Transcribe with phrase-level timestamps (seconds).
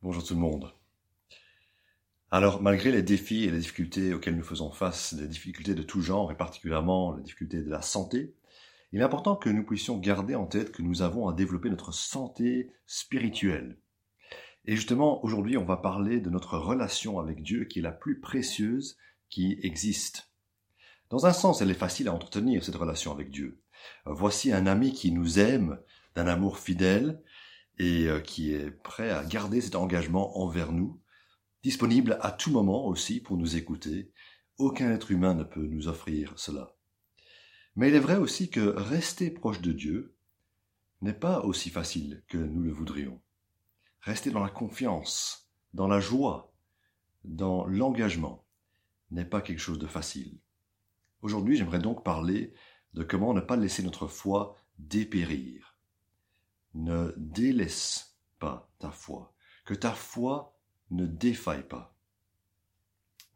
[0.00, 0.72] Bonjour tout le monde.
[2.30, 6.02] Alors, malgré les défis et les difficultés auxquels nous faisons face, des difficultés de tout
[6.02, 8.32] genre, et particulièrement les difficultés de la santé,
[8.92, 11.92] il est important que nous puissions garder en tête que nous avons à développer notre
[11.92, 13.76] santé spirituelle.
[14.66, 18.20] Et justement, aujourd'hui, on va parler de notre relation avec Dieu qui est la plus
[18.20, 20.30] précieuse qui existe.
[21.10, 23.60] Dans un sens, elle est facile à entretenir, cette relation avec Dieu.
[24.06, 25.80] Voici un ami qui nous aime
[26.14, 27.20] d'un amour fidèle,
[27.78, 31.00] et euh, qui est prêt à garder cet engagement envers nous,
[31.62, 34.12] disponible à tout moment aussi pour nous écouter.
[34.58, 36.74] Aucun être humain ne peut nous offrir cela.
[37.76, 40.16] Mais il est vrai aussi que rester proche de Dieu
[41.00, 43.20] n'est pas aussi facile que nous le voudrions.
[44.00, 46.52] Rester dans la confiance, dans la joie,
[47.24, 48.44] dans l'engagement
[49.10, 50.38] n'est pas quelque chose de facile.
[51.22, 52.52] Aujourd'hui, j'aimerais donc parler
[52.94, 55.67] de comment ne pas laisser notre foi dépérir
[56.74, 60.56] ne délaisse pas ta foi, que ta foi
[60.90, 61.94] ne défaille pas.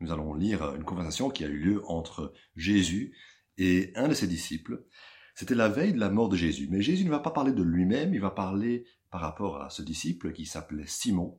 [0.00, 3.16] Nous allons lire une conversation qui a eu lieu entre Jésus
[3.58, 4.84] et un de ses disciples.
[5.34, 6.68] C'était la veille de la mort de Jésus.
[6.70, 9.82] Mais Jésus ne va pas parler de lui-même, il va parler par rapport à ce
[9.82, 11.38] disciple qui s'appelait Simon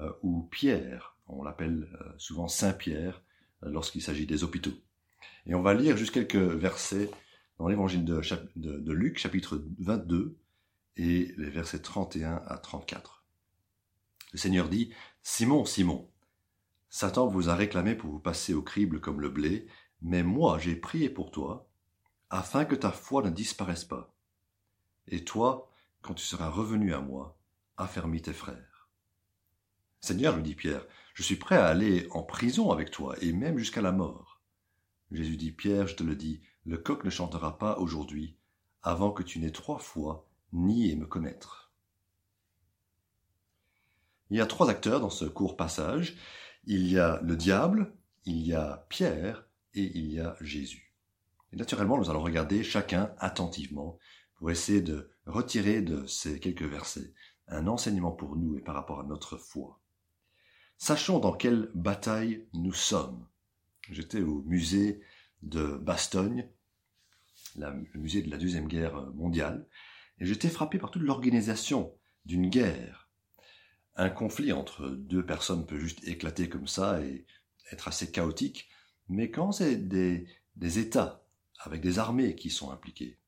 [0.00, 1.16] euh, ou Pierre.
[1.26, 3.22] On l'appelle euh, souvent Saint Pierre
[3.62, 4.74] euh, lorsqu'il s'agit des hôpitaux.
[5.46, 7.10] Et on va lire juste quelques versets
[7.58, 8.20] dans l'évangile de,
[8.56, 10.36] de Luc, chapitre 22,
[10.96, 13.24] et les versets 31 à 34.
[14.32, 14.92] Le Seigneur dit,
[15.22, 16.10] Simon, Simon,
[16.88, 19.66] Satan vous a réclamé pour vous passer au crible comme le blé,
[20.02, 21.68] mais moi j'ai prié pour toi,
[22.30, 24.14] afin que ta foi ne disparaisse pas.
[25.08, 25.70] Et toi,
[26.02, 27.38] quand tu seras revenu à moi,
[27.76, 28.88] affermis tes frères.
[30.00, 33.58] Seigneur, lui dit Pierre, je suis prêt à aller en prison avec toi, et même
[33.58, 34.42] jusqu'à la mort.
[35.10, 38.36] Jésus dit, Pierre, je te le dis, le coq ne chantera pas aujourd'hui,
[38.82, 41.72] avant que tu n'aies trois fois nier me connaître.
[44.30, 46.16] Il y a trois acteurs dans ce court passage.
[46.64, 49.44] Il y a le diable, il y a Pierre
[49.74, 50.94] et il y a Jésus.
[51.52, 53.98] Et naturellement, nous allons regarder chacun attentivement
[54.36, 57.12] pour essayer de retirer de ces quelques versets
[57.48, 59.80] un enseignement pour nous et par rapport à notre foi.
[60.78, 63.26] Sachons dans quelle bataille nous sommes.
[63.90, 65.02] J'étais au musée
[65.42, 66.48] de Bastogne,
[67.56, 69.66] le musée de la Deuxième Guerre mondiale,
[70.18, 71.92] et j'étais frappé par toute l'organisation
[72.24, 73.08] d'une guerre.
[73.96, 77.26] Un conflit entre deux personnes peut juste éclater comme ça et
[77.70, 78.68] être assez chaotique,
[79.08, 80.26] mais quand c'est des,
[80.56, 81.24] des États
[81.60, 83.18] avec des armées qui sont impliquées,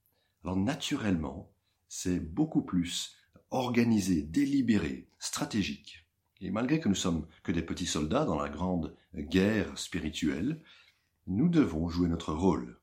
[0.42, 1.52] alors naturellement,
[1.88, 3.16] c'est beaucoup plus
[3.50, 6.06] organisé, délibéré, stratégique.
[6.40, 10.62] Et malgré que nous sommes que des petits soldats dans la grande guerre spirituelle,
[11.26, 12.78] nous devons jouer notre rôle.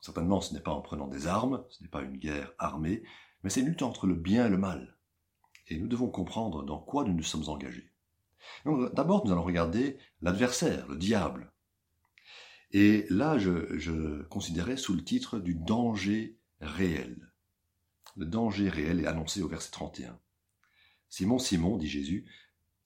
[0.00, 3.02] Certainement, ce n'est pas en prenant des armes, ce n'est pas une guerre armée,
[3.42, 4.96] mais c'est une lutte entre le bien et le mal.
[5.68, 7.92] Et nous devons comprendre dans quoi nous nous sommes engagés.
[8.64, 11.52] D'abord, nous allons regarder l'adversaire, le diable.
[12.72, 17.32] Et là, je, considérais sous le titre du danger réel.
[18.16, 20.18] Le danger réel est annoncé au verset 31.
[21.08, 22.26] Simon, Simon, dit Jésus,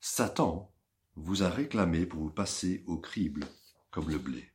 [0.00, 0.72] Satan
[1.14, 3.44] vous a réclamé pour vous passer au crible
[3.90, 4.52] comme le blé.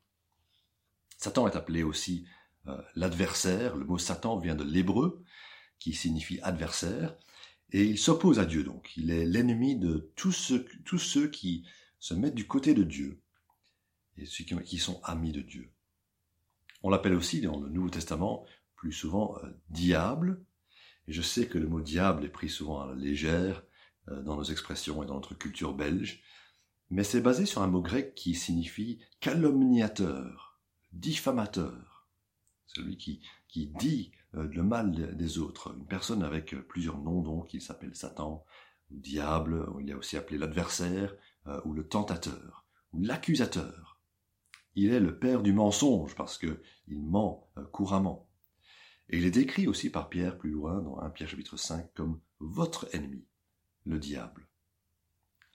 [1.17, 2.25] Satan est appelé aussi
[2.67, 3.75] euh, l'adversaire.
[3.75, 5.23] Le mot Satan vient de l'hébreu
[5.81, 7.17] qui signifie adversaire,
[7.71, 8.91] et il s'oppose à Dieu donc.
[8.97, 11.65] Il est l'ennemi de tous ceux, qui
[11.99, 13.19] se mettent du côté de Dieu
[14.17, 15.71] et ceux qui sont amis de Dieu.
[16.83, 20.43] On l'appelle aussi dans le Nouveau Testament plus souvent euh, diable,
[21.07, 23.63] et je sais que le mot diable est pris souvent à la légère
[24.09, 26.21] euh, dans nos expressions et dans notre culture belge,
[26.91, 30.59] mais c'est basé sur un mot grec qui signifie calomniateur,
[30.93, 32.07] diffamateur,
[32.67, 35.75] celui qui, qui dit le mal des autres.
[35.77, 38.45] Une personne avec euh, plusieurs noms, donc, il s'appelle Satan,
[38.89, 41.13] ou diable, il est aussi appelé l'adversaire,
[41.47, 43.99] euh, ou le tentateur, ou l'accusateur.
[44.75, 48.29] Il est le père du mensonge, parce que il ment couramment.
[49.09, 52.21] Et il est décrit aussi par Pierre plus loin, dans 1 Pierre chapitre 5, comme
[52.39, 53.25] votre ennemi,
[53.85, 54.47] le diable.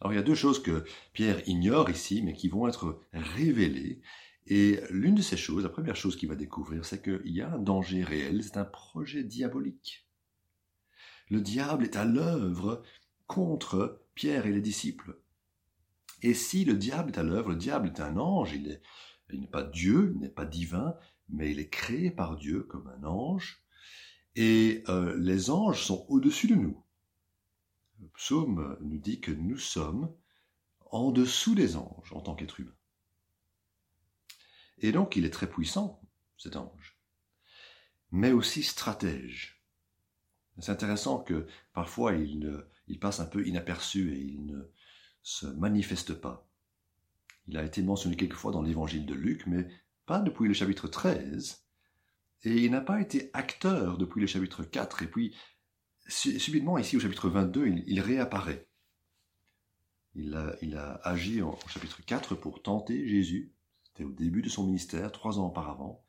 [0.00, 0.84] Alors il y a deux choses que
[1.14, 4.02] Pierre ignore ici, mais qui vont être révélées
[4.46, 7.52] et l'une de ces choses, la première chose qu'il va découvrir, c'est qu'il y a
[7.52, 10.06] un danger réel, c'est un projet diabolique.
[11.28, 12.82] Le diable est à l'œuvre
[13.26, 15.18] contre Pierre et les disciples.
[16.22, 18.80] Et si le diable est à l'œuvre, le diable est un ange, il
[19.40, 20.94] n'est pas Dieu, il n'est pas divin,
[21.28, 23.64] mais il est créé par Dieu comme un ange,
[24.36, 26.80] et euh, les anges sont au-dessus de nous.
[28.00, 30.14] Le psaume nous dit que nous sommes
[30.90, 32.76] en dessous des anges en tant qu'êtres humains.
[34.78, 36.00] Et donc il est très puissant,
[36.36, 36.98] cet ange,
[38.10, 39.62] mais aussi stratège.
[40.58, 44.62] C'est intéressant que parfois il, il passe un peu inaperçu et il ne
[45.22, 46.48] se manifeste pas.
[47.48, 49.68] Il a été mentionné quelquefois dans l'évangile de Luc, mais
[50.04, 51.64] pas depuis le chapitre 13,
[52.44, 55.34] et il n'a pas été acteur depuis le chapitre 4, et puis
[56.08, 58.68] subitement ici au chapitre 22, il, réapparaît.
[60.14, 63.52] Il a, il a agi au chapitre 4 pour tenter Jésus,
[63.96, 66.04] c'était au début de son ministère, trois ans auparavant,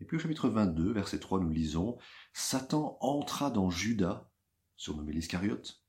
[0.00, 1.96] et puis au chapitre 22, verset 3, nous lisons,
[2.32, 4.28] Satan entra dans Judas,
[4.76, 5.80] surnommé l'Iscariote,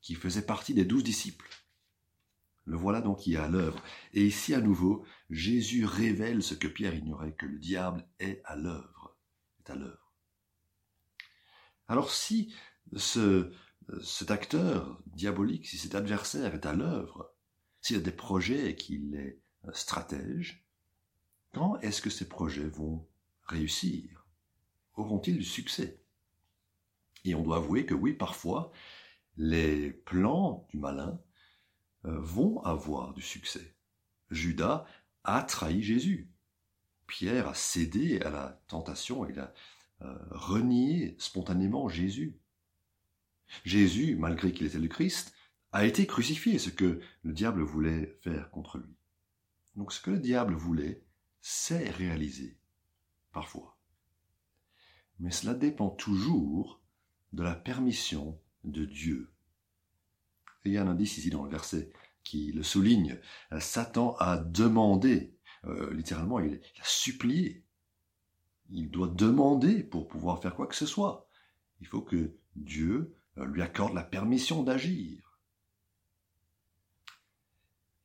[0.00, 1.48] qui faisait partie des douze disciples.
[2.64, 3.80] Le voilà donc qui est à l'œuvre.
[4.12, 8.56] Et ici à nouveau, Jésus révèle ce que Pierre ignorait, que le diable est à
[8.56, 9.16] l'œuvre.
[9.60, 10.12] Est à l'œuvre.
[11.86, 12.52] Alors si
[12.96, 13.52] ce,
[14.02, 17.32] cet acteur diabolique, si cet adversaire est à l'œuvre,
[17.80, 19.40] s'il a des projets et qu'il est
[19.72, 20.67] stratège,
[21.82, 23.06] est-ce que ces projets vont
[23.44, 24.26] réussir?
[24.94, 26.02] Auront-ils du succès?
[27.24, 28.72] Et on doit avouer que oui, parfois,
[29.36, 31.20] les plans du malin
[32.04, 33.74] euh, vont avoir du succès.
[34.30, 34.86] Judas
[35.24, 36.30] a trahi Jésus.
[37.06, 39.52] Pierre a cédé à la tentation, il a
[40.02, 42.38] euh, renié spontanément Jésus.
[43.64, 45.34] Jésus, malgré qu'il était le Christ,
[45.72, 48.94] a été crucifié, ce que le diable voulait faire contre lui.
[49.76, 51.02] Donc ce que le diable voulait,
[51.40, 52.58] c'est réalisé,
[53.32, 53.78] parfois.
[55.20, 56.80] Mais cela dépend toujours
[57.32, 59.32] de la permission de Dieu.
[60.64, 61.90] il y a un indice ici dans le verset
[62.24, 63.18] qui le souligne.
[63.58, 67.64] Satan a demandé, euh, littéralement, il, a supplié.
[68.70, 71.26] Il doit demander pour pouvoir faire quoi que ce soit.
[71.80, 75.40] Il faut que Dieu euh, lui accorde la permission d'agir.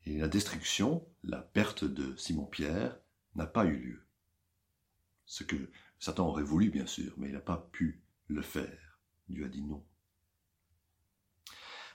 [0.06, 2.97] Et la destruction, la perte de Simon-Pierre,
[3.35, 4.07] n'a pas eu lieu.
[5.25, 9.00] Ce que Satan aurait voulu, bien sûr, mais il n'a pas pu le faire.
[9.30, 9.83] Dieu a dit non.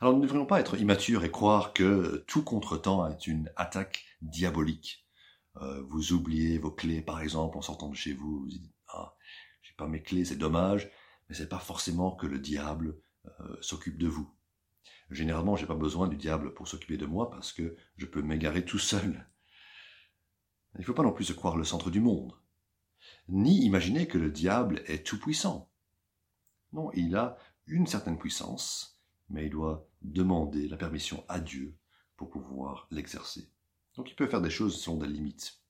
[0.01, 4.05] Alors nous ne devrions pas être immatures et croire que tout contretemps est une attaque
[4.23, 5.07] diabolique.
[5.57, 9.17] Euh, vous oubliez vos clés, par exemple, en sortant de chez vous, vous dites ah,
[9.63, 10.91] j'ai pas mes clés, c'est dommage,
[11.29, 13.01] mais c'est pas forcément que le diable
[13.41, 14.33] euh, s'occupe de vous.
[15.11, 18.65] Généralement, j'ai pas besoin du diable pour s'occuper de moi parce que je peux m'égarer
[18.65, 19.27] tout seul.
[20.75, 22.33] Il ne faut pas non plus se croire le centre du monde,
[23.29, 25.71] ni imaginer que le diable est tout puissant.
[26.73, 27.37] Non, il a
[27.67, 29.01] une certaine puissance,
[29.31, 31.77] mais il doit demander la permission à Dieu
[32.17, 33.51] pour pouvoir l'exercer.
[33.97, 35.61] Donc il peut faire des choses selon des limites.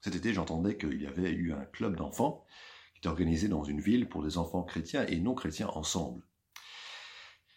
[0.00, 2.44] Cet été, j'entendais qu'il y avait eu un club d'enfants
[2.92, 6.24] qui était organisé dans une ville pour des enfants chrétiens et non chrétiens ensemble.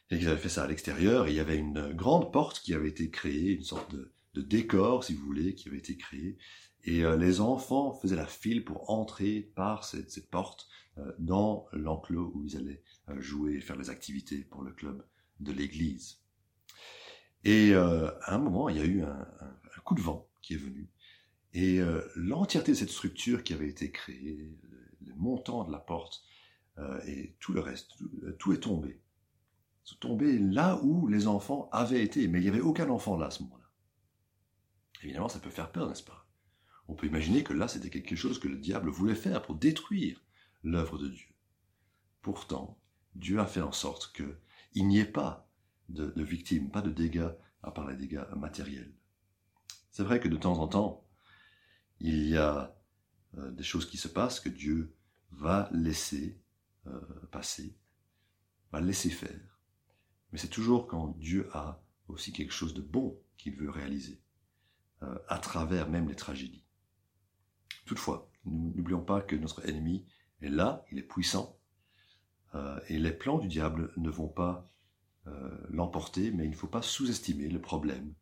[0.10, 2.74] Et qu'ils avaient fait ça à l'extérieur, et il y avait une grande porte qui
[2.74, 6.38] avait été créée, une sorte de, décor, si vous voulez, qui avait été créé,
[6.84, 10.68] et euh, les enfants faisaient la file pour entrer par cette, porte
[10.98, 15.06] euh, dans l'enclos où ils allaient euh, jouer faire les activités pour le club
[15.40, 16.20] de l'Église.
[17.44, 19.28] Et à un moment, il y a eu un,
[19.84, 20.92] coup de vent qui est venu.
[21.56, 21.80] Et
[22.16, 24.56] l'entièreté de cette structure qui avait été créée,
[25.04, 26.24] le montant de la porte
[27.08, 27.94] et tout le reste,
[28.38, 29.02] tout, est tombé.
[29.84, 33.26] C'est tombé là où les enfants avaient été, mais il n'y avait aucun enfant là
[33.26, 33.72] à ce moment-là.
[35.02, 36.28] Évidemment, ça peut faire peur, n'est-ce pas?
[36.92, 40.22] On peut imaginer que là, c'était quelque chose que le diable voulait faire pour détruire
[40.62, 41.30] l'œuvre de Dieu.
[42.22, 42.78] Pourtant,
[43.16, 44.38] Dieu a fait en sorte que
[44.74, 45.50] il n'y ait pas
[45.88, 47.32] de, victimes, pas de dégâts
[47.64, 48.94] à part les dégâts matériels.
[49.90, 51.08] C'est vrai que de temps en temps,
[52.02, 52.78] il y a
[53.38, 54.94] euh, des choses qui se passent que Dieu
[55.32, 56.42] va laisser
[56.88, 57.00] euh,
[57.32, 57.78] passer,
[58.74, 59.62] va laisser faire.
[60.34, 64.22] Mais c'est toujours quand Dieu a aussi quelque chose de bon qu'il veut réaliser,
[65.04, 66.66] euh, à travers même les tragédies.
[67.86, 70.06] Toutefois, n'oublions pas que notre ennemi
[70.42, 71.58] est là, il est puissant,
[72.56, 74.70] euh, et les plans du diable ne vont pas
[75.28, 78.14] euh, l'emporter, mais il ne faut pas sous-estimer le problème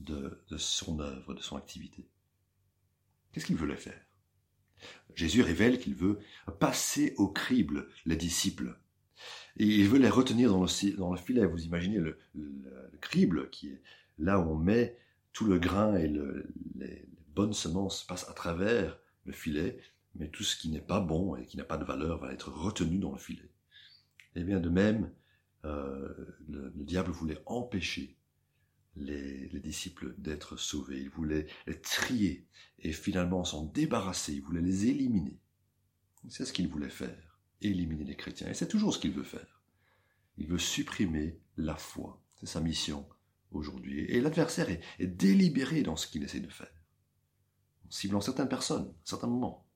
[0.00, 2.08] de, son œuvre, de son activité.
[3.32, 4.00] Qu'est-ce qu'il veut faire?
[5.14, 6.18] Jésus révèle qu'il veut
[6.58, 8.78] passer au crible les disciples.
[9.58, 11.44] Et il veut les retenir dans le, dans le filet.
[11.44, 12.18] Vous imaginez le,
[13.00, 13.82] crible qui est
[14.18, 14.96] là où on met
[15.32, 19.80] tout le grain et les, bonnes semences passent à travers le filet,
[20.14, 22.50] mais tout ce qui n'est pas bon et qui n'a pas de valeur va être
[22.50, 23.50] retenu dans le filet.
[24.36, 25.12] Eh bien, de même,
[25.64, 26.14] euh,
[26.48, 28.16] le, diable voulait empêcher
[28.96, 31.00] les, disciples d'être sauvés.
[31.00, 32.46] Il voulait les trier
[32.78, 34.34] et finalement s'en débarrasser.
[34.34, 35.38] Il voulait les éliminer.
[36.28, 38.48] C'est ce qu'il voulait faire, éliminer les chrétiens.
[38.48, 39.62] Et c'est toujours ce qu'il veut faire.
[40.38, 42.22] Il veut supprimer la foi.
[42.36, 43.06] C'est sa mission
[43.52, 44.00] aujourd'hui.
[44.00, 46.72] Et l'adversaire est, délibéré dans ce qu'il essaie de faire,
[47.90, 49.66] ciblant certaines personnes, certains moments,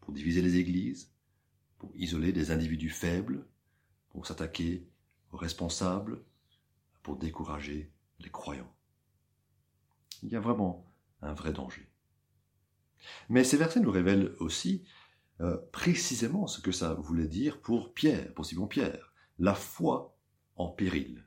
[0.00, 1.12] pour diviser les églises,
[1.78, 3.46] pour isoler des individus faibles,
[4.08, 4.88] pour s'attaquer
[5.30, 6.24] aux responsables,
[7.02, 8.74] pour décourager les croyants.
[10.22, 11.88] Il y a vraiment un vrai danger.
[13.28, 14.84] Mais ces versets nous révèlent aussi
[15.40, 19.12] euh, précisément ce que ça voulait dire pour Pierre, pour Simon Pierre.
[19.38, 20.16] La foi
[20.56, 21.26] en péril.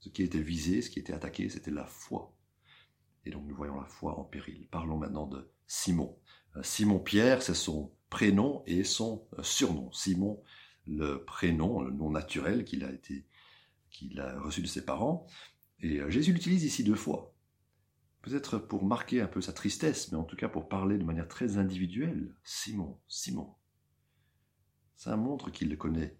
[0.00, 2.34] Ce qui était visé, ce qui était attaqué, c'était la foi.
[3.24, 4.68] Et donc nous voyons la foi en péril.
[4.70, 6.18] Parlons maintenant de Simon.
[6.56, 9.90] Euh, Simon Pierre, c'est son prénom et son euh, surnom.
[9.92, 10.42] Simon,
[10.86, 13.26] le prénom, le nom naturel qu'il a été,
[13.90, 15.26] qu'il a reçu de ses parents.
[15.80, 17.34] Et Jésus l'utilise ici deux fois
[18.24, 21.28] peut-être pour marquer un peu sa tristesse, mais en tout cas pour parler de manière
[21.28, 22.34] très individuelle.
[22.42, 23.54] Simon, Simon.
[24.96, 26.16] Ça montre qu'il le connaît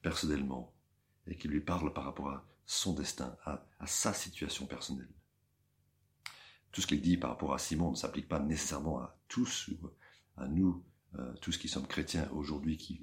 [0.00, 0.72] personnellement
[1.26, 5.10] et qu'il lui parle par rapport à son destin, à, sa situation personnelle.
[6.72, 9.90] Tout ce qu'il dit par rapport à Simon ne s'applique pas nécessairement à tous, ou
[10.36, 10.84] à nous,
[11.18, 13.02] euh, tous qui sommes chrétiens aujourd'hui, qui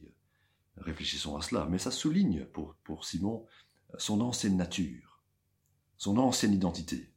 [0.77, 3.45] réfléchissons à cela, mais ça souligne pour, pour Simon
[3.97, 5.21] son ancienne nature,
[5.97, 7.11] son ancienne identité.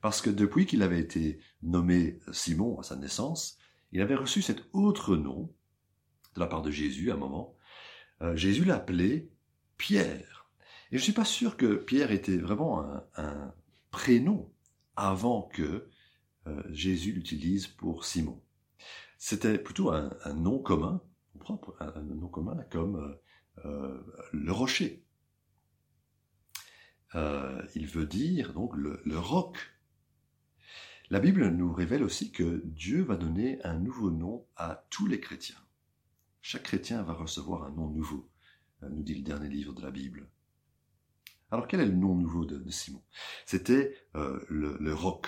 [0.00, 3.58] Parce que depuis qu'il avait été nommé Simon à sa naissance,
[3.92, 5.52] il avait reçu cet autre nom
[6.34, 7.56] de la part de Jésus à un moment.
[8.22, 9.28] Euh, Jésus l'appelait
[9.76, 10.48] Pierre.
[10.90, 12.84] Et je ne suis pas sûr que Pierre était vraiment
[13.16, 13.54] un,
[13.90, 14.52] prénom
[14.98, 15.88] avant que
[16.46, 18.42] euh, Jésus l'utilise pour Simon.
[19.18, 21.02] C'était plutôt un, nom commun,
[21.80, 23.16] un, nom commun comme
[23.64, 24.00] euh,
[24.32, 25.04] le rocher.
[27.14, 29.56] il veut dire donc le roc
[31.10, 35.20] la Bible nous révèle aussi que Dieu va donner un nouveau nom à tous les
[35.20, 35.56] chrétiens.
[36.42, 38.28] Chaque chrétien va recevoir un nom nouveau,
[38.82, 40.28] euh, nous dit le dernier livre de la Bible.
[41.50, 43.02] Alors quel est le nom nouveau de, Simon?
[43.46, 45.26] C'était euh, le, rock.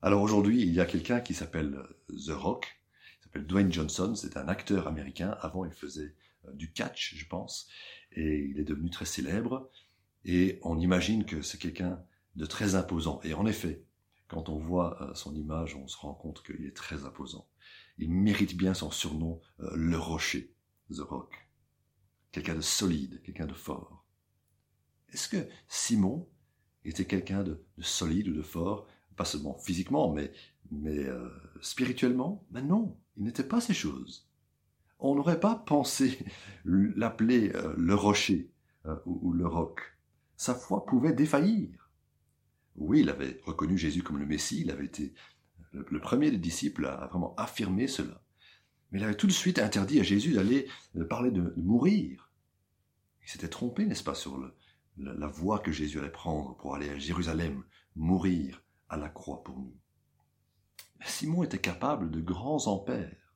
[0.00, 2.80] Alors aujourd'hui, il y a quelqu'un qui s'appelle euh, The Rock,
[3.20, 5.36] il s'appelle Dwayne Johnson, c'est un acteur américain.
[5.40, 6.14] Avant, il faisait
[6.54, 7.68] du catch, je pense,
[8.10, 9.70] et il est devenu très célèbre.
[10.24, 12.02] Et on imagine que c'est quelqu'un
[12.36, 13.20] de très imposant.
[13.22, 13.84] Et en effet,
[14.28, 17.48] quand on voit euh, son image, on se rend compte qu'il est très imposant.
[17.98, 20.54] Il mérite bien son surnom, euh, le rocher,
[20.90, 21.34] The Rock.
[22.30, 24.01] Quelqu'un de solide, quelqu'un de fort.
[25.12, 26.28] Est-ce que Simon
[26.84, 30.32] était quelqu'un de, solide ou de fort, pas seulement physiquement, mais,
[30.70, 31.28] mais euh,
[31.60, 32.44] spirituellement?
[32.50, 34.28] Ben non, il n'était pas ces choses.
[34.98, 36.18] On n'aurait pas pensé
[36.64, 38.50] l'appeler le rocher
[39.06, 39.80] ou le roc.
[40.36, 41.82] Sa foi pouvait défaillir.
[42.76, 45.12] Oui, il avait reconnu Jésus comme le Messie, il avait été
[45.72, 48.22] le, premier des disciples à vraiment affirmer cela.
[48.90, 50.68] Mais il avait tout de suite interdit à Jésus d'aller
[51.08, 52.30] parler de, mourir.
[53.24, 54.36] Il s'était trompé, n'est-ce pas, sur
[54.96, 59.58] la, voie que Jésus allait prendre pour aller à Jérusalem, mourir à la croix pour
[59.58, 59.76] nous.
[61.04, 63.34] Simon était capable de grands ampères.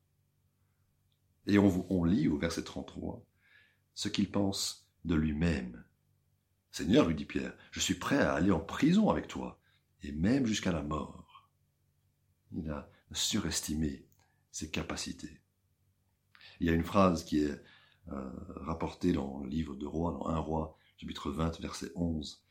[1.47, 3.25] Et on, on lit au verset 33
[3.95, 5.85] ce qu'il pense de lui-même.
[6.71, 9.59] Seigneur, lui dit Pierre, je suis prêt à aller en prison avec toi,
[10.03, 11.51] et même jusqu'à la mort.
[12.53, 14.07] Il a surestimé
[14.51, 15.41] ses capacités.
[16.61, 17.63] Il y a une phrase qui est
[18.13, 22.43] euh, rapportée dans le livre de Roi, dans 1 Roi, chapitre 20, verset 11.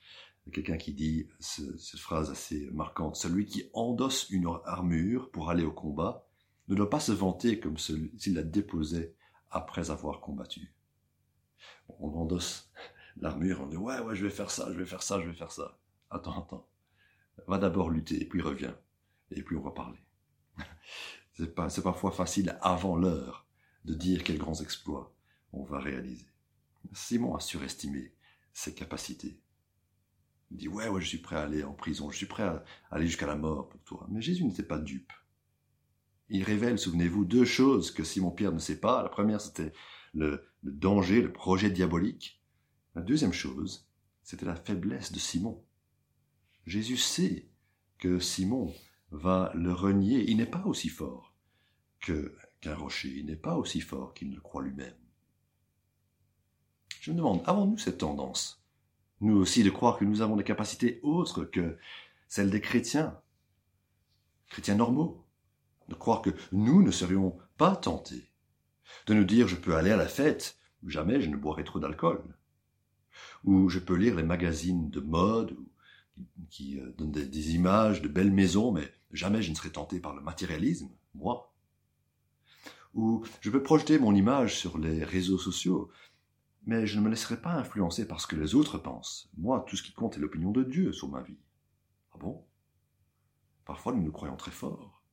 [0.53, 5.71] Quelqu'un qui dit cette phrase assez marquante, celui qui endosse une armure pour aller au
[5.71, 6.27] combat
[6.67, 9.15] ne doit pas se vanter comme s'il la déposait
[9.49, 10.71] après avoir combattu.
[11.99, 12.71] On endosse
[13.17, 15.35] l'armure, on dit ouais, ouais, je vais faire ça, je vais faire ça, je vais
[15.35, 15.79] faire ça.
[16.11, 16.67] Attends, attends.
[17.47, 18.77] Va d'abord lutter et puis reviens.
[19.31, 19.99] Et puis on va parler.
[21.33, 23.47] c'est pas, c'est parfois facile avant l'heure
[23.83, 25.15] de dire quels grands exploits
[25.53, 26.27] on va réaliser.
[26.93, 28.14] Simon a surestimé
[28.55, 29.37] ses capacités.
[30.49, 32.63] Il dit ouais, ouais, je suis prêt à aller en prison, je suis prêt à
[32.89, 34.07] aller jusqu'à la mort pour toi.
[34.09, 35.11] Mais Jésus n'était pas dupe.
[36.29, 39.03] Il révèle, souvenez-vous, deux choses que Simon-Pierre ne sait pas.
[39.03, 39.73] La première, c'était
[40.13, 42.41] le, danger, le projet diabolique.
[42.95, 43.89] La deuxième chose,
[44.23, 45.63] c'était la faiblesse de Simon.
[46.65, 47.49] Jésus sait
[47.99, 48.73] que Simon
[49.11, 50.23] va le renier.
[50.29, 51.35] Il n'est pas aussi fort
[51.99, 53.13] que, qu'un rocher.
[53.17, 54.95] Il n'est pas aussi fort qu'il ne le croit lui-même.
[57.05, 58.65] Je me demande, avons-nous cette tendance,
[59.21, 61.77] nous aussi, de croire que nous avons des capacités autres que
[62.27, 63.15] celles des chrétiens,
[64.47, 65.23] chrétiens normaux,
[65.87, 68.31] de croire que nous ne serions pas tentés,
[69.05, 70.57] de nous dire je peux aller à la fête,
[70.87, 72.23] jamais je ne boirai trop d'alcool,
[73.43, 75.55] où je peux lire les magazines de mode
[76.49, 80.15] qui euh, donnent des, images de belles maisons, mais jamais je ne serai tenté par
[80.15, 81.53] le matérialisme, moi.
[82.95, 85.91] Ou je peux projeter mon image sur les réseaux sociaux,
[86.65, 89.29] mais je ne me laisserai pas influencer par ce que les autres pensent.
[89.37, 91.37] Moi, tout ce qui compte est l'opinion de Dieu sur ma vie.
[92.13, 92.43] Ah bon?
[93.65, 95.03] Parfois, nous nous croyons très forts.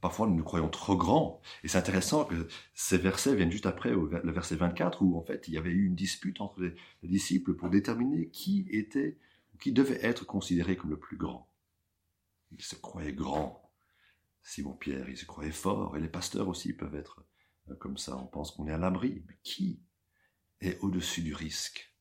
[0.00, 1.40] Parfois, nous nous croyons trop grands.
[1.62, 5.46] Et c'est intéressant que ces versets viennent juste après le verset 24, où en fait,
[5.48, 9.18] il y avait eu une dispute entre les, disciples pour déterminer qui était,
[9.60, 11.48] qui devait être considéré comme le plus grand.
[12.50, 13.70] Il se croyait grand.
[14.42, 17.24] Simon-Pierre, il se croyait fort, et les pasteurs aussi peuvent être
[17.70, 18.16] euh, comme ça.
[18.16, 19.22] On pense qu'on est à l'abri.
[19.28, 19.80] Mais qui?
[20.62, 21.94] Est au-dessus du risque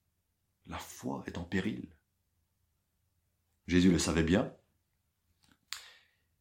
[0.68, 1.90] La foi est en péril.
[3.68, 4.54] Jésus le savait bien,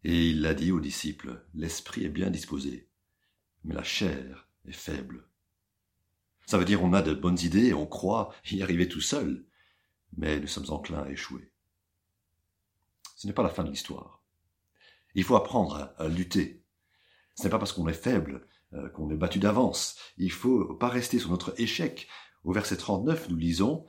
[0.05, 2.89] et il l'a dit aux disciples, l'esprit est bien disposé,
[3.65, 5.29] mais la chair est faible.
[6.47, 9.45] Ça veut dire on a de bonnes idées on croit y arriver tout seul,
[10.17, 11.53] mais nous sommes enclins à échouer.
[13.17, 14.23] Ce n'est pas la fin de l'histoire.
[15.15, 16.65] Il faut apprendre à, lutter.
[17.35, 18.49] Ce n'est pas parce qu'on est faible
[18.95, 19.97] qu'on est battu d'avance.
[20.17, 22.09] Il faut pas rester sur notre échec.
[22.45, 23.87] Au verset 39, nous lisons,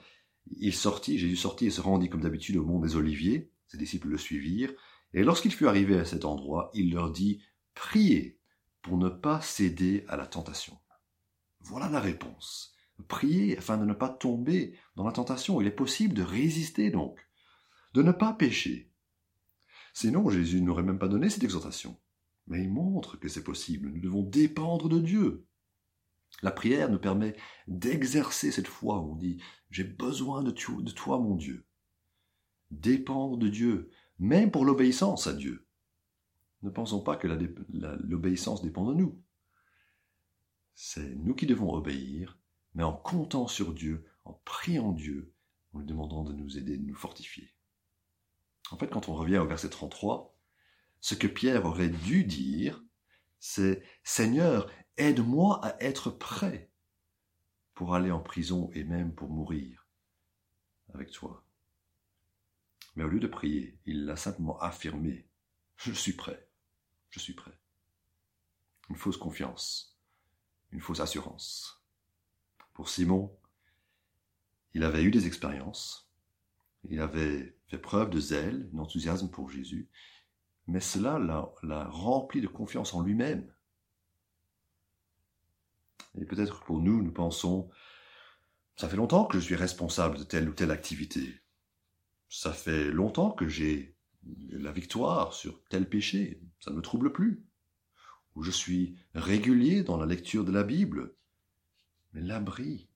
[0.58, 3.52] il sortit, Jésus sortit et se rendit comme d'habitude au mont des Oliviers.
[3.68, 4.74] Ses disciples le suivirent.
[5.14, 7.42] Et lorsqu'il fut arrivé à cet endroit, il leur dit,
[7.74, 8.40] priez
[8.82, 10.78] pour ne pas céder à la tentation.
[11.60, 12.74] Voilà la réponse.
[13.08, 15.62] Priez afin de ne pas tomber dans la tentation.
[15.62, 17.20] Il est possible de résister donc,
[17.94, 18.92] de ne pas pécher.
[19.94, 22.00] Sinon, Jésus n'aurait même pas donné cette exhortation.
[22.48, 23.90] Mais il montre que c'est possible.
[23.90, 25.46] Nous devons dépendre de Dieu.
[26.42, 27.36] La prière nous permet
[27.68, 31.66] d'exercer cette foi où on dit J'ai besoin de toi, mon Dieu.
[32.72, 35.68] Dépendre de Dieu, même pour l'obéissance à Dieu.
[36.64, 39.22] Ne pensons pas que l'obéissance dépend de nous.
[40.74, 42.40] C'est nous qui devons obéir,
[42.74, 45.34] mais en comptant sur Dieu, en priant Dieu,
[45.74, 47.54] en lui demandant de nous aider, de nous fortifier.
[48.72, 50.38] En fait, quand on revient au verset 33,
[51.02, 52.82] ce que Pierre aurait dû dire,
[53.40, 56.72] c'est Seigneur, aide-moi à être prêt
[57.74, 59.88] pour aller en prison et même pour mourir
[60.94, 61.44] avec toi.
[62.96, 65.28] Mais au lieu de prier, il l'a simplement affirmé.
[65.78, 66.48] Je suis prêt.
[67.10, 67.58] Je suis prêt.
[68.90, 69.98] Une fausse confiance.
[70.72, 71.82] Une fausse assurance.
[72.74, 73.36] Pour Simon,
[74.74, 76.10] il avait eu des expériences.
[76.90, 79.90] Il avait fait preuve de zèle, d'enthousiasme pour Jésus.
[80.68, 81.20] Mais cela
[81.64, 83.52] l'a rempli de confiance en lui-même.
[86.16, 87.70] Et peut-être pour nous, nous pensons,
[88.76, 91.42] ça fait longtemps que je suis responsable de telle ou telle activité
[92.32, 93.98] ça fait longtemps que j'ai
[94.50, 97.46] la victoire sur tel péché, ça ne me trouble plus.
[98.36, 101.14] Ou je suis régulier dans la lecture de la Bible.
[102.14, 102.90] Mais l'abri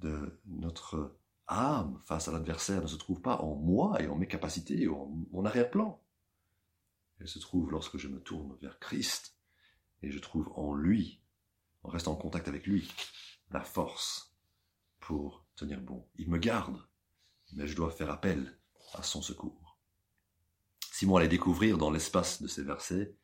[0.00, 4.28] de notre âme face à l'adversaire ne se trouve pas en moi et en mes
[4.28, 6.02] capacités ou en mon arrière-plan.
[7.20, 9.36] Elle se trouve lorsque je me tourne vers Christ
[10.02, 11.22] et je trouve en lui,
[11.82, 12.90] en restant en contact avec lui,
[13.50, 14.36] la force
[15.00, 16.06] pour tenir bon.
[16.16, 16.80] Il me garde
[17.52, 18.58] mais je dois faire appel
[18.94, 19.78] à son secours.
[20.92, 23.14] Simon allait découvrir dans l'espace de ces versets,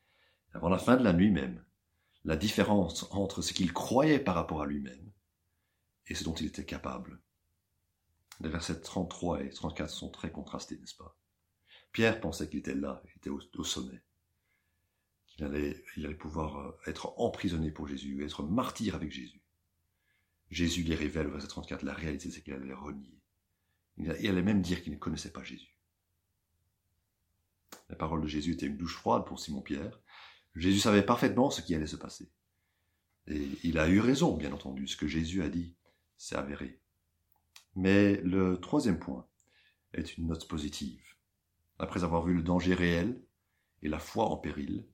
[0.53, 1.65] avant la fin de la nuit même,
[2.25, 5.11] la différence entre ce qu'il croyait par rapport à lui-même
[6.07, 7.21] et ce dont il était capable.
[8.41, 11.17] Les versets 33 et 34 sont très contrastés, n'est-ce pas?
[11.93, 14.03] Pierre pensait qu'il était là, il était au, sommet,
[15.27, 19.43] qu'il allait, pouvoir euh, être emprisonné pour Jésus, être martyr avec Jésus.
[20.51, 23.19] Jésus lui révèle au verset 34 la réalité, c'est qu'il allait renier.
[23.99, 25.77] Il allait même dire qu'il ne connaissait pas Jésus.
[27.89, 30.01] La parole de Jésus était une douche froide pour Simon-Pierre.
[30.55, 32.31] Jésus savait parfaitement ce qui allait se passer.
[33.27, 34.87] Et il a eu raison, bien entendu.
[34.87, 35.75] Ce que Jésus a dit,
[36.17, 36.81] c'est avéré.
[37.75, 39.27] Mais le troisième point
[39.93, 41.03] est une note positive.
[41.83, 43.21] Après avoir vu le danger réel
[43.83, 44.87] et la foi en péril,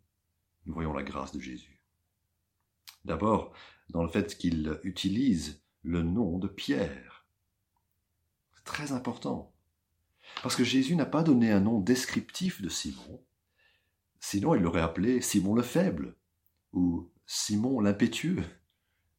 [0.64, 1.82] nous voyons la grâce de Jésus.
[3.04, 3.52] D'abord,
[3.90, 7.26] dans le fait qu'il utilise le nom de Pierre
[8.64, 9.54] très important.
[10.42, 13.22] Parce que Jésus n'a pas donné un nom descriptif de Simon,
[14.18, 16.16] sinon il l'aurait appelé Simon le faible,
[16.72, 18.44] ou Simon l'impétueux,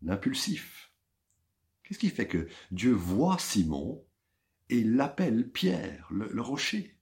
[0.02, 0.92] l'impulsif.
[1.84, 4.04] Qu'est-ce qui fait que Dieu voit Simon
[4.70, 6.99] et l'appelle Pierre, le, rocher?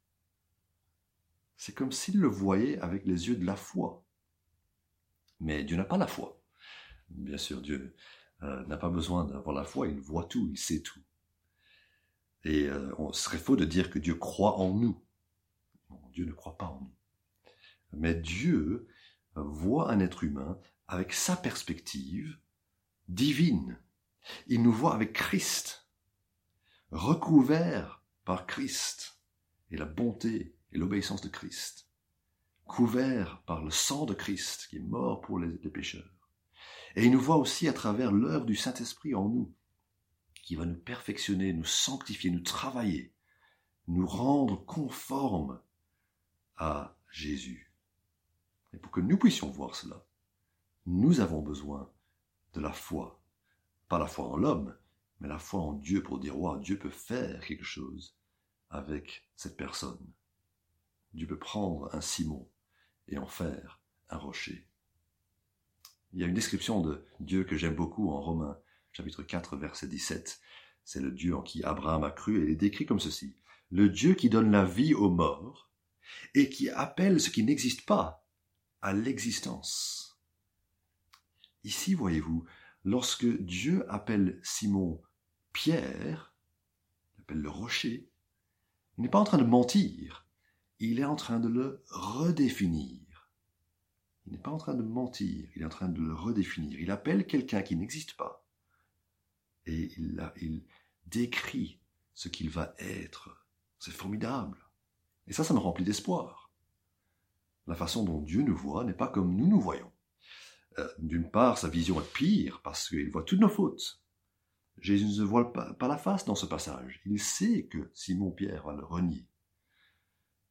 [1.58, 4.06] C'est comme s'il le voyait avec les yeux de la foi.
[5.40, 6.40] Mais Dieu n'a pas la foi.
[7.10, 7.96] Bien sûr, Dieu
[8.44, 11.02] euh, n'a pas besoin d'avoir la foi, il voit tout, il sait tout.
[12.44, 15.04] Et euh, on serait faux de dire que Dieu croit en nous.
[16.12, 16.96] Dieu ne croit pas en nous.
[17.94, 18.88] Mais Dieu
[19.36, 22.38] voit un être humain avec sa perspective
[23.08, 23.80] divine.
[24.48, 25.88] Il nous voit avec Christ,
[26.92, 29.20] recouvert par Christ
[29.72, 31.88] et la bonté et l'obéissance de Christ,
[32.66, 36.14] couvert par le sang de Christ qui est mort pour les, pécheurs.
[36.96, 39.54] Et il nous voit aussi à travers l'œuvre du Saint-Esprit en nous
[40.44, 43.14] qui va nous perfectionner, nous sanctifier, nous travailler,
[43.88, 45.62] nous rendre conformes
[46.56, 47.74] à Jésus.
[48.74, 50.06] Et pour que nous puissions voir cela,
[50.86, 51.92] nous avons besoin
[52.54, 53.22] de la foi.
[53.90, 54.76] Pas la foi en l'homme,
[55.20, 58.16] mais la foi en Dieu pour dire, wow, Dieu peut faire quelque chose
[58.70, 60.00] avec cette personne.
[61.18, 62.48] Dieu peut prendre un Simon
[63.08, 64.68] et en faire un rocher.
[66.14, 68.60] Il y a une description de Dieu que j'aime beaucoup en Romains,
[68.92, 70.40] chapitre 4, verset 17.
[70.84, 73.36] C'est le Dieu en qui Abraham a cru et il est décrit comme ceci.
[73.72, 75.72] Le Dieu qui donne la vie aux morts
[76.36, 78.24] et qui appelle ce qui n'existe pas
[78.84, 80.20] à l'existence.
[81.64, 82.46] Ici, voyez-vous,
[82.84, 85.02] lorsque Dieu appelle Simon
[85.52, 86.36] Pierre,
[87.18, 88.08] il appelle le rocher,
[88.98, 90.27] il n'est pas en train de mentir,
[90.80, 93.30] il est en train de le redéfinir.
[94.26, 96.80] Il n'est pas en train de mentir, il est en train de le redéfinir.
[96.80, 98.48] Il appelle quelqu'un qui n'existe pas
[99.68, 100.64] et il, il
[101.06, 101.80] décrit
[102.14, 103.46] ce qu'il va être.
[103.80, 104.58] C'est formidable.
[105.28, 106.52] Et ça, ça me remplit d'espoir.
[107.68, 109.92] La façon dont Dieu nous voit n'est pas comme nous nous voyons.
[110.80, 114.02] Euh, d'une part, sa vision est pire parce qu'il voit toutes nos fautes.
[114.80, 117.02] Jésus ne voit pas, pas, la face dans ce passage.
[117.06, 119.28] Il sait que Simon-Pierre va le renier,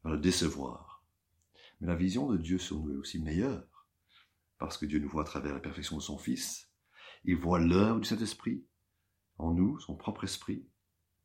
[0.06, 1.04] va le décevoir.
[1.80, 3.86] Mais la vision de Dieu sur nous est aussi meilleure,
[4.58, 6.70] parce que Dieu nous voit à travers la perfection de son Fils.
[7.24, 8.64] Il voit l'œuvre du Saint-Esprit
[9.38, 10.66] en nous, son propre esprit,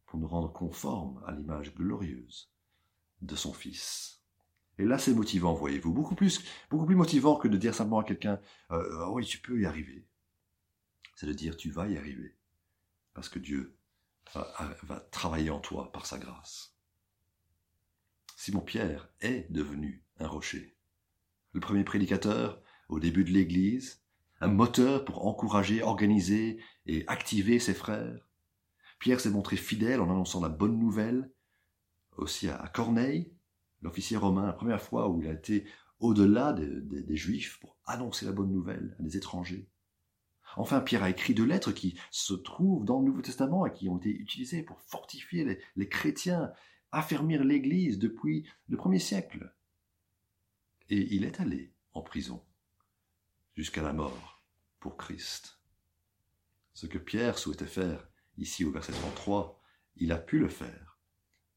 [0.05, 2.51] pour nous rendre conformes à l'image glorieuse
[3.21, 4.21] de son Fils.
[4.77, 8.03] Et là, c'est motivant, voyez-vous, beaucoup plus, beaucoup plus motivant que de dire simplement à
[8.03, 8.41] quelqu'un
[8.71, 10.07] euh, oh oui, tu peux y arriver.
[11.15, 12.35] C'est de dire tu vas y arriver,
[13.13, 13.77] parce que Dieu
[14.33, 16.75] va, va travailler en toi par sa grâce.
[18.43, 20.75] Simon Pierre est devenu un rocher.
[21.51, 24.01] Le premier prédicateur, au début de l'Église,
[24.39, 28.27] un moteur pour encourager, organiser et activer ses frères.
[28.97, 31.31] Pierre s'est montré fidèle en annonçant la bonne nouvelle,
[32.17, 33.31] aussi à Corneille,
[33.83, 35.67] l'officier romain, la première fois où il a été
[35.99, 39.69] au-delà des, Juifs pour annoncer la bonne nouvelle à des étrangers.
[40.57, 43.87] Enfin, Pierre a écrit deux lettres qui se trouvent dans le Nouveau Testament et qui
[43.87, 46.51] ont été utilisées pour fortifier les, chrétiens,
[46.91, 49.53] affermir l'Église depuis le premier siècle.
[50.89, 52.43] Et il est allé en prison
[53.55, 54.43] jusqu'à la mort
[54.79, 55.59] pour Christ.
[56.73, 59.61] Ce que Pierre souhaitait faire ici au verset 33,
[59.97, 60.99] il a pu le faire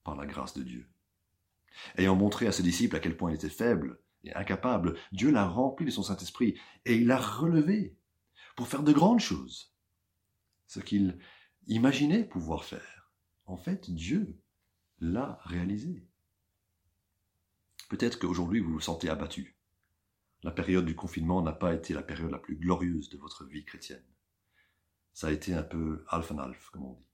[0.03, 0.88] par la grâce de Dieu.
[1.97, 5.47] Ayant montré à ses disciples à quel point il était faible et incapable, Dieu l'a
[5.47, 7.97] rempli de son Saint-Esprit et il l'a relevé
[8.57, 9.75] pour faire de grandes choses.
[10.66, 11.18] Ce qu'il
[11.66, 13.12] imaginait pouvoir faire.
[13.47, 14.38] En fait, Dieu
[15.12, 16.03] l'a réalisé.
[17.90, 19.57] Peut-être qu'aujourd'hui vous vous sentez abattu.
[20.43, 23.64] La période du confinement n'a pas été la période la plus glorieuse de votre vie
[23.64, 24.05] chrétienne.
[25.12, 27.07] Ça a été un peu half and half, comme on dit.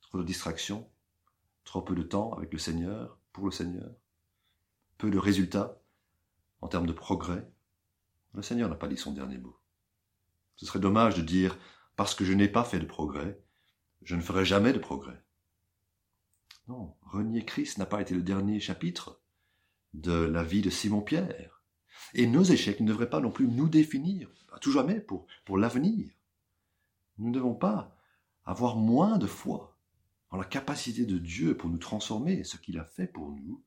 [0.00, 0.90] Trop de distractions,
[1.64, 3.94] trop peu de temps avec le Seigneur, pour le Seigneur,
[4.98, 5.80] peu de résultats
[6.60, 7.48] en termes de progrès.
[8.32, 9.58] Le Seigneur n'a pas dit son dernier mot.
[10.56, 11.58] Ce serait dommage de dire,
[11.96, 13.40] parce que je n'ai pas fait de progrès,
[14.02, 15.23] je ne ferai jamais de progrès.
[16.66, 19.20] Non, renier Christ n'a pas été le dernier chapitre
[19.92, 21.62] de la vie de Simon-Pierre.
[22.14, 25.58] Et nos échecs ne devraient pas non plus nous définir, à tout jamais, pour, pour
[25.58, 26.10] l'avenir.
[27.18, 27.96] Nous ne devons pas
[28.44, 29.78] avoir moins de foi
[30.30, 32.44] en la capacité de Dieu pour nous transformer.
[32.44, 33.62] Ce qu'il a fait pour nous,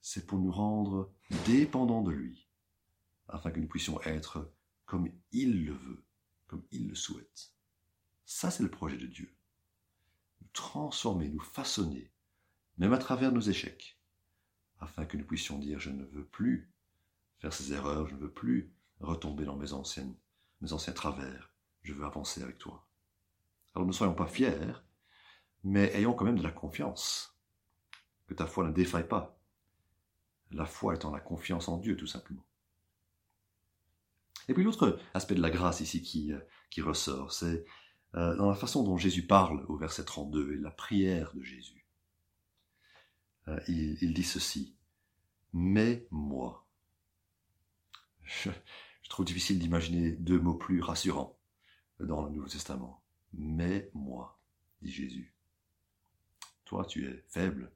[0.00, 1.10] c'est pour nous rendre
[1.46, 2.48] dépendants de lui,
[3.28, 4.52] afin que nous puissions être
[4.84, 6.04] comme il le veut,
[6.46, 7.54] comme il le souhaite.
[8.26, 9.34] Ça, c'est le projet de Dieu.
[10.52, 12.10] Transformer, nous façonner,
[12.78, 13.98] même à travers nos échecs,
[14.80, 16.70] afin que nous puissions dire je ne veux plus
[17.38, 20.14] faire ces erreurs, je ne veux plus retomber dans mes anciennes,
[20.60, 21.52] mes anciens travers,
[21.82, 22.86] je veux avancer avec toi.
[23.74, 24.72] Alors ne soyons pas fiers,
[25.64, 27.36] mais ayons quand même de la confiance.
[28.26, 29.36] Que ta foi ne défaille pas.
[30.52, 32.44] La foi étant la confiance en Dieu, tout simplement.
[34.48, 37.64] Et puis l'autre aspect de la grâce ici qui, euh, qui ressort, c'est
[38.14, 41.84] euh, dans la façon dont Jésus parle au verset 32 et la prière de Jésus.
[43.48, 44.76] Euh, il, dit ceci,
[45.52, 46.66] mais moi.
[48.22, 48.50] Je
[49.10, 51.38] trouve difficile d'imaginer deux mots plus rassurants
[52.00, 53.02] dans le Nouveau Testament.
[53.32, 54.40] Mais moi,
[54.80, 55.34] dit Jésus.
[56.64, 57.70] Toi, tu es faible,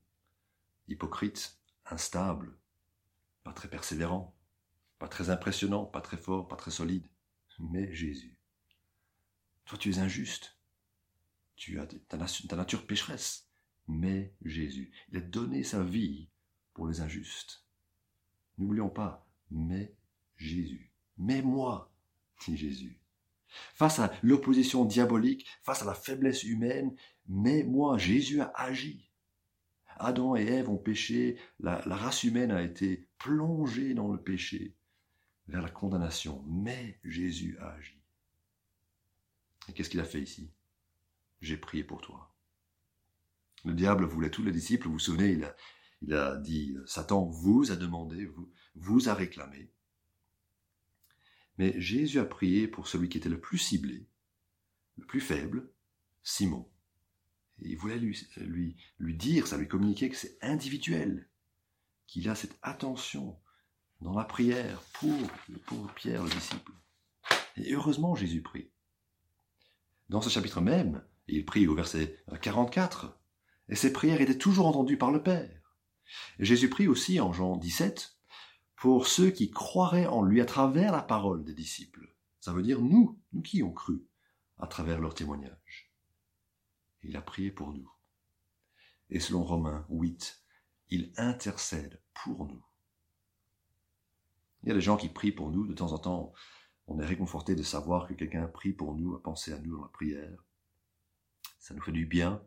[0.86, 2.56] hypocrite, instable,
[3.42, 4.34] pas très persévérant,
[4.98, 7.06] pas très impressionnant, pas très fort, pas très solide.
[7.58, 8.37] Mais Jésus.
[9.68, 10.56] Toi, tu es injuste.
[11.54, 12.16] Tu as ta,
[12.56, 13.50] nature pécheresse.
[13.86, 14.90] Mais Jésus.
[15.10, 16.30] Il a donné sa vie
[16.72, 17.66] pour les injustes.
[18.56, 19.94] N'oublions pas, mais
[20.38, 20.90] Jésus.
[21.18, 21.92] Mais moi,
[22.46, 22.98] dit Jésus.
[23.74, 29.10] Face à l'opposition diabolique, face à la faiblesse humaine, mais moi, Jésus a agi.
[29.98, 34.76] Adam et Ève ont péché, la, la race humaine a été plongée dans le péché,
[35.46, 37.97] vers la condamnation, mais Jésus a agi.
[39.68, 40.50] Et qu'est-ce qu'il a fait ici?
[41.40, 42.34] J'ai prié pour toi.
[43.64, 45.38] Le diable voulait tous les disciples, vous vous souvenez,
[46.02, 48.30] il a, dit, Satan vous a demandé,
[48.74, 49.70] vous, a réclamé.
[51.58, 54.06] Mais Jésus a prié pour celui qui était le plus ciblé,
[54.96, 55.70] le plus faible,
[56.22, 56.70] Simon.
[57.60, 61.28] Et il voulait lui, dire, ça lui communiquer que c'est individuel,
[62.06, 63.38] qu'il a cette attention
[64.00, 65.18] dans la prière pour
[65.66, 66.72] pauvre Pierre, le disciple.
[67.56, 68.70] Et heureusement, Jésus prie.
[70.08, 73.18] Dans ce chapitre même, il prie au verset 44,
[73.68, 75.76] et ses prières étaient toujours entendues par le Père.
[76.38, 78.16] Jésus prie aussi en Jean 17
[78.76, 82.14] pour ceux qui croiraient en lui à travers la parole des disciples.
[82.40, 84.06] Ça veut dire nous, nous qui ont cru
[84.58, 85.92] à travers leur témoignage.
[87.02, 87.90] Il a prié pour nous.
[89.10, 90.42] Et selon Romains 8,
[90.90, 92.64] il intercède pour nous.
[94.62, 96.32] Il y a des gens qui prient pour nous, de temps en temps,
[96.88, 99.82] on est réconforté de savoir que quelqu'un prie pour nous, a pensé à nous dans
[99.82, 100.44] la prière.
[101.58, 102.42] Ça nous fait du bien.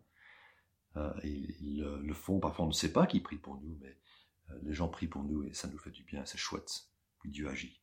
[0.97, 3.97] Euh, ils, le font, parfois on ne sait pas qui prie pour nous, mais
[4.49, 6.87] euh, les gens prient pour nous et ça nous fait du bien, c'est chouette.
[7.23, 7.79] Dieu agit.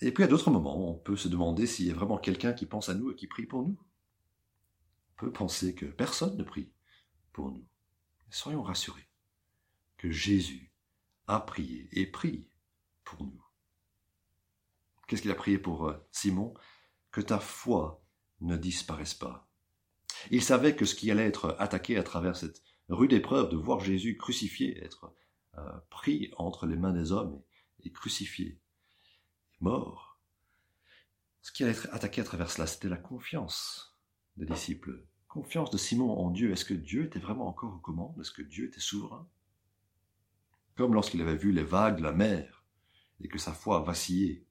[0.00, 2.66] Et puis à d'autres moments, on peut se demander s'il y a vraiment quelqu'un qui
[2.66, 3.78] pense à nous et qui prie pour nous.
[5.12, 6.72] On peut penser que personne ne prie
[7.32, 7.66] pour nous.
[8.30, 9.08] soyons rassurés
[9.96, 10.72] que Jésus
[11.28, 12.48] a prié et prie
[13.04, 13.45] pour nous.
[15.06, 16.54] Qu'est-ce qu'il a prié pour euh, Simon?
[17.10, 18.02] Que ta foi
[18.40, 19.48] ne disparaisse pas.
[20.30, 23.80] Il savait que ce qui allait être attaqué à travers cette rude épreuve de voir
[23.80, 25.14] Jésus crucifié, être
[25.58, 27.42] euh, pris entre les mains des hommes
[27.82, 28.60] et, crucifié,
[29.60, 30.20] mort,
[31.40, 33.96] ce qui allait être attaqué à travers cela, c'était la confiance
[34.36, 35.06] des disciples.
[35.28, 36.50] Confiance de Simon en Dieu.
[36.50, 38.18] Est-ce que Dieu était vraiment encore aux commandes?
[38.20, 39.28] Est-ce que Dieu était souverain?
[40.74, 42.64] Comme lorsqu'il avait vu les vagues de la mer
[43.20, 44.45] et que sa foi vacillait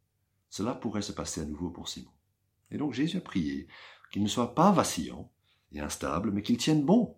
[0.56, 2.14] cela pourrait se passer à nouveau pour Simon.
[2.72, 3.68] Et donc Jésus a prié
[4.10, 5.30] qu'il ne soit pas vacillant
[5.74, 7.18] et instable, mais qu'il tienne bon,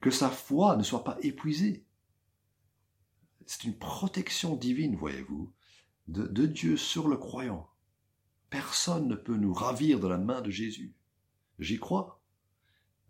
[0.00, 1.84] que sa foi ne soit pas épuisée.
[3.44, 5.52] C'est une protection divine, voyez-vous,
[6.08, 7.68] de, Dieu sur le croyant.
[8.48, 10.94] Personne ne peut nous ravir de la main de Jésus.
[11.58, 12.24] J'y crois.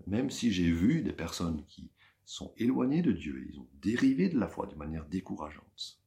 [0.08, 1.92] Même si j'ai vu des personnes qui
[2.24, 6.00] sont éloignées de Dieu, ils ont dérivé de la foi de manière décourageante.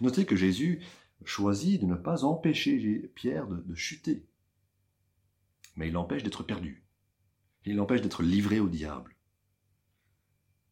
[0.00, 0.84] Notez que Jésus
[1.24, 4.26] choisit de ne pas empêcher Pierre de, chuter.
[5.76, 6.84] Mais il l'empêche d'être perdu.
[7.64, 9.14] Il l'empêche d'être livré au diable.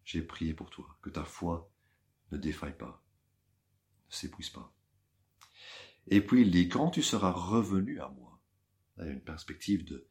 [0.05, 1.71] J'ai prié pour toi, que ta foi
[2.33, 3.03] ne défaille pas,
[4.09, 4.73] ne s'épuise pas.
[6.09, 8.41] Et puis il dit, quand tu seras revenu à moi,
[8.99, 10.07] il y a une perspective de,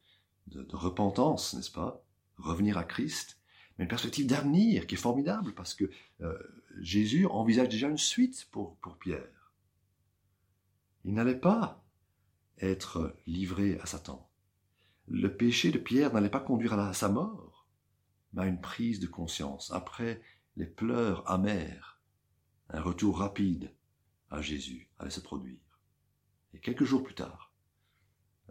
[0.72, 2.04] repentance, n'est-ce pas?
[2.38, 3.38] Revenir à Christ,
[3.76, 5.90] mais une perspective d'avenir qui est formidable parce que
[6.22, 6.38] euh,
[6.80, 9.39] Jésus envisage déjà une suite pour, pour Pierre.
[11.04, 11.84] Il n'allait pas
[12.58, 14.30] être livré à Satan.
[15.08, 17.68] Le péché de Pierre n'allait pas conduire à, sa mort,
[18.32, 20.20] mais à une prise de conscience, après
[20.56, 22.00] les pleurs amers,
[22.68, 23.74] un retour rapide
[24.30, 25.58] à Jésus allait se produire.
[26.54, 27.52] Et quelques jours plus tard,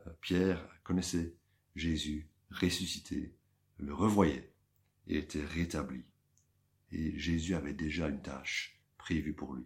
[0.06, 1.36] euh, Pierre connaissait
[1.76, 3.36] Jésus ressuscité,
[3.78, 4.54] le revoyait
[5.08, 6.04] et était rétabli.
[6.92, 9.66] Et Jésus avait déjà une tâche prévue pour lui.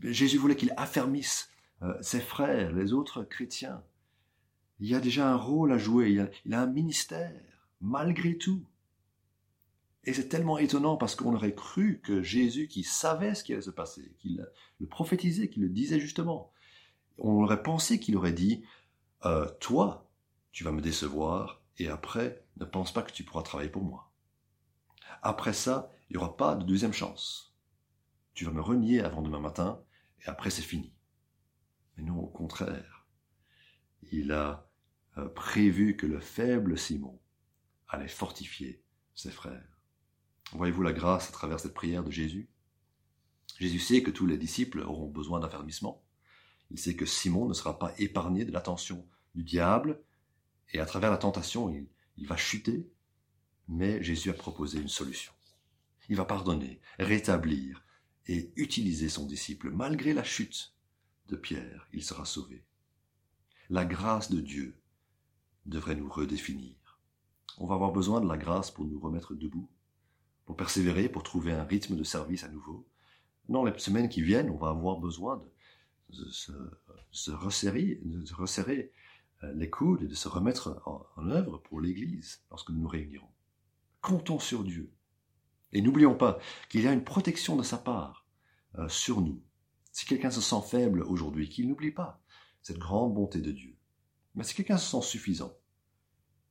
[0.00, 1.50] Jésus voulait qu'il affermisse
[1.82, 3.82] euh, ses frères, les autres chrétiens.
[4.80, 6.10] Il y a déjà un rôle à jouer,
[6.44, 7.32] il a, un ministère,
[7.80, 8.64] malgré tout.
[10.04, 13.62] Et c'est tellement étonnant parce qu'on aurait cru que Jésus, qui savait ce qui allait
[13.62, 14.46] se passer, qu'il
[14.80, 16.52] le prophétisait, qu'il le disait justement,
[17.18, 18.64] on aurait pensé qu'il aurait dit,
[19.24, 20.08] euh, toi,
[20.52, 24.10] tu vas me décevoir, et après, ne pense pas que tu pourras travailler pour moi.
[25.22, 27.54] Après ça, il n'y aura pas de deuxième chance.
[28.34, 29.80] Tu vas me renier avant demain matin,
[30.24, 30.92] et après c'est fini.
[31.98, 33.06] Mais non, au contraire.
[34.12, 34.70] Il a
[35.18, 37.20] euh, prévu que le faible Simon
[37.88, 38.82] allait fortifier
[39.14, 39.80] ses frères.
[40.52, 42.48] Voyez-vous la grâce à travers cette prière de Jésus?
[43.58, 46.04] Jésus sait que tous les disciples auront besoin d'affermissement.
[46.70, 50.00] Il sait que Simon ne sera pas épargné de l'attention du diable,
[50.72, 52.88] et à travers la tentation, il, il va chuter,
[53.66, 55.32] mais Jésus a proposé une solution.
[56.08, 57.84] Il va pardonner, rétablir
[58.26, 60.77] et utiliser son disciple malgré la chute
[61.28, 62.64] de Pierre, il sera sauvé.
[63.70, 64.80] La grâce de Dieu
[65.66, 66.74] devrait nous redéfinir.
[67.58, 69.68] On va avoir besoin de la grâce pour nous remettre debout,
[70.46, 72.86] pour persévérer, pour trouver un rythme de service à nouveau.
[73.48, 75.44] Dans les semaines qui viennent, on va avoir besoin
[76.10, 78.00] de, se, resserrer,
[79.42, 83.28] euh, les coudes et de se remettre en, œuvre pour l'Église lorsque nous nous réunirons.
[84.00, 84.90] Comptons sur Dieu.
[85.72, 86.38] Et n'oublions pas
[86.70, 88.26] qu'il y a une protection de sa part
[88.76, 89.42] euh, sur nous
[89.98, 92.22] si quelqu'un se sent faible aujourd'hui, qu'il n'oublie pas
[92.62, 93.76] cette grande bonté de Dieu.
[94.36, 95.58] Mais si quelqu'un se sent suffisant,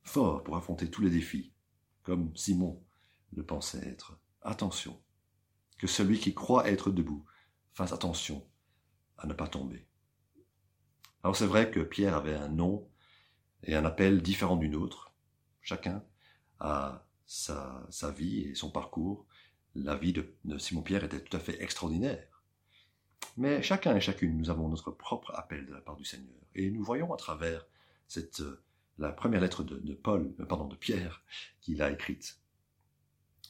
[0.02, 1.54] fort pour affronter tous les défis,
[2.02, 2.84] comme Simon
[3.32, 4.20] le pensait être.
[4.42, 5.00] Attention,
[5.78, 7.24] que celui qui croit être debout
[7.72, 8.46] fasse attention
[9.16, 9.86] à ne pas tomber.
[11.22, 12.86] Alors c'est vrai que Pierre avait un nom
[13.62, 15.14] et un appel différent du nôtre.
[15.62, 16.04] Chacun
[16.60, 19.26] a sa, vie et son parcours.
[19.74, 22.27] La vie de, de Simon-Pierre était tout à fait extraordinaire.
[23.36, 26.34] Mais chacun et chacune, nous avons notre propre appel de la part du Seigneur.
[26.56, 27.66] Et nous voyons à travers
[28.08, 28.62] cette, euh,
[28.98, 31.22] la première lettre de, Paul, euh, pardon, de Pierre,
[31.60, 32.40] qu'il a écrite,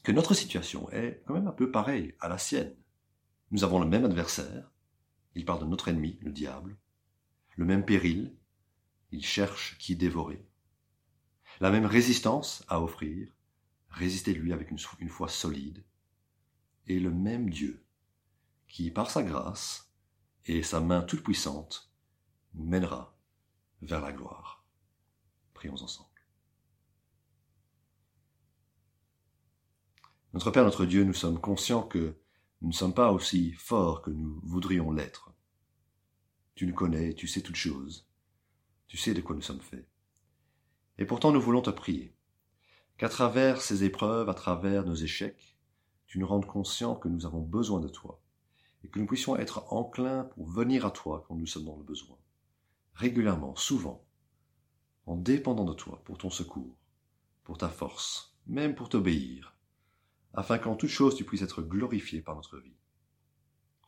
[0.02, 2.76] que notre situation est quand même un peu pareille à la sienne.
[3.50, 4.70] Nous avons le même adversaire,
[5.34, 6.76] il parle de notre ennemi, le diable,
[7.56, 8.36] le même péril,
[9.10, 10.44] il cherche qui dévorer,
[11.60, 13.32] la même résistance à offrir,
[13.88, 15.82] résister lui avec une foi solide,
[16.86, 17.86] et le même Dieu
[18.68, 19.92] qui, par sa grâce
[20.46, 21.92] et sa main toute puissante,
[22.54, 23.16] nous mènera
[23.82, 24.64] vers la gloire.
[25.54, 26.08] Prions ensemble.
[30.34, 32.18] Notre Père, notre Dieu, nous sommes conscients que
[32.60, 35.32] nous ne sommes pas aussi forts que nous voudrions l'être.
[36.54, 38.08] Tu nous connais, tu sais toutes choses,
[38.88, 39.88] tu sais de quoi nous sommes faits.
[40.98, 42.14] Et pourtant nous voulons te prier,
[42.96, 45.56] qu'à travers ces épreuves, à travers nos échecs,
[46.06, 48.20] tu nous rendes conscients que nous avons besoin de toi,
[48.84, 51.84] et que nous puissions être enclins pour venir à toi quand nous sommes dans le
[51.84, 52.16] besoin,
[52.94, 54.04] régulièrement, souvent,
[55.06, 56.76] en dépendant de toi pour ton secours,
[57.44, 59.56] pour ta force, même pour t'obéir,
[60.34, 62.76] afin qu'en toute chose tu puisses être glorifié par notre vie.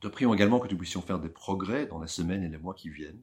[0.01, 2.75] Te prions également que nous puissions faire des progrès dans les semaines et les mois
[2.75, 3.21] qui viennent,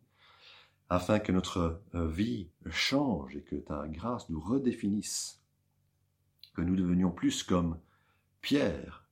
[0.89, 5.41] afin que notre euh, vie change et que ta grâce nous redéfinisse,
[6.53, 7.79] que nous devenions plus comme
[8.41, 9.05] Pierre,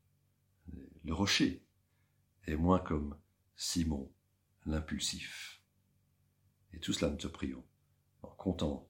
[1.03, 1.64] le rocher,
[2.47, 3.15] et moins comme
[3.55, 4.11] Simon,
[4.65, 5.61] l'impulsif.
[6.73, 7.63] Et tout cela nous te prions,
[8.21, 8.87] en comptant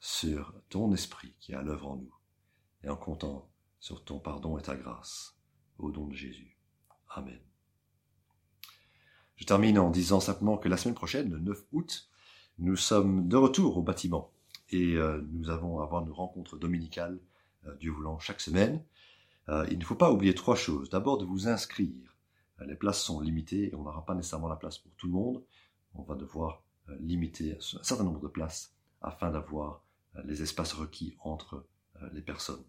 [0.00, 2.14] sur ton esprit qui à l'œuvre en nous,
[2.82, 5.36] et en comptant sur ton pardon et ta grâce,
[5.78, 6.58] au nom de Jésus.
[7.10, 7.40] Amen.
[9.36, 12.08] Je termine en disant simplement que la semaine prochaine, le 9 août,
[12.58, 14.32] nous sommes de retour au bâtiment
[14.70, 17.18] et euh, nous allons avoir nos rencontres dominicales,
[17.66, 18.82] euh, Dieu voulant, chaque semaine.
[19.48, 20.90] Euh, il ne faut pas oublier trois choses.
[20.90, 22.11] D'abord, de vous inscrire.
[22.66, 25.42] Les places sont limitées et on n'aura pas nécessairement la place pour tout le monde.
[25.94, 26.62] On va devoir
[27.00, 29.84] limiter un certain nombre de places afin d'avoir
[30.24, 31.66] les espaces requis entre
[32.12, 32.64] les personnes.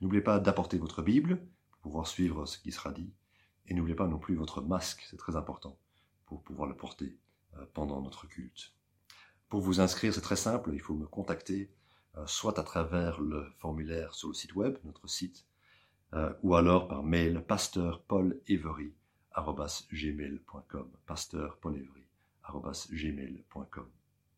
[0.00, 3.12] N'oubliez pas d'apporter votre Bible pour pouvoir suivre ce qui sera dit.
[3.66, 5.78] Et n'oubliez pas non plus votre masque, c'est très important
[6.26, 7.16] pour pouvoir le porter
[7.72, 8.72] pendant notre culte.
[9.48, 11.72] Pour vous inscrire, c'est très simple, il faut me contacter
[12.16, 15.46] euh, soit à travers le formulaire sur le site web, notre site,
[16.14, 17.44] euh, ou alors par mail
[19.32, 23.99] pasteurpaulevery.gmail.com pasteurpaulevery.gmail.com